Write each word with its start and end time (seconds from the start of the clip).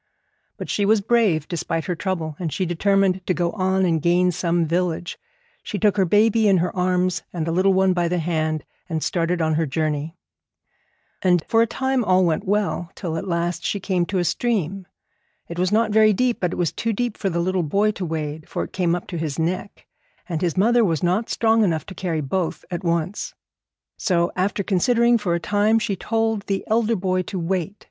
But 0.57 0.67
she 0.67 0.83
was 0.83 0.99
brave, 0.99 1.47
despite 1.47 1.85
her 1.85 1.93
trouble, 1.93 2.35
and 2.39 2.51
she 2.51 2.65
determined 2.65 3.21
to 3.27 3.35
go 3.35 3.51
on 3.51 3.85
and 3.85 4.01
gain 4.01 4.31
some 4.31 4.65
village. 4.65 5.19
She 5.61 5.77
took 5.77 5.95
her 5.97 6.05
baby 6.05 6.47
in 6.47 6.57
her 6.57 6.75
arms 6.75 7.21
and 7.31 7.45
the 7.45 7.51
little 7.51 7.75
one 7.75 7.93
by 7.93 8.07
the 8.07 8.17
hand, 8.17 8.63
and 8.89 9.03
started 9.03 9.43
on 9.43 9.53
her 9.53 9.67
journey. 9.67 10.17
And 11.21 11.43
for 11.47 11.61
a 11.61 11.67
time 11.67 12.03
all 12.03 12.25
went 12.25 12.47
well, 12.47 12.91
till 12.95 13.15
at 13.15 13.27
last 13.27 13.63
she 13.63 13.79
came 13.79 14.07
to 14.07 14.17
a 14.17 14.23
stream. 14.23 14.87
It 15.47 15.59
was 15.59 15.71
not 15.71 15.91
very 15.91 16.13
deep, 16.13 16.39
but 16.39 16.53
it 16.53 16.57
was 16.57 16.71
too 16.71 16.93
deep 16.93 17.15
for 17.15 17.29
the 17.29 17.37
little 17.39 17.61
boy 17.61 17.91
to 17.91 18.03
wade, 18.03 18.49
for 18.49 18.63
it 18.63 18.73
came 18.73 18.95
up 18.95 19.05
to 19.09 19.19
his 19.19 19.37
neck, 19.37 19.85
and 20.27 20.41
his 20.41 20.57
mother 20.57 20.83
was 20.83 21.03
not 21.03 21.29
strong 21.29 21.63
enough 21.63 21.85
to 21.85 21.93
carry 21.93 22.21
both 22.21 22.65
at 22.71 22.83
once. 22.83 23.35
So, 23.97 24.31
after 24.35 24.63
considering 24.63 25.19
for 25.19 25.35
a 25.35 25.39
time, 25.39 25.77
she 25.77 25.95
told 25.95 26.47
the 26.47 26.63
elder 26.65 26.95
boy 26.95 27.21
to 27.21 27.37
wait. 27.37 27.75